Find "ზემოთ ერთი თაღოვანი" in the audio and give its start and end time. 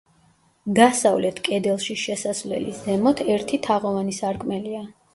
2.89-4.21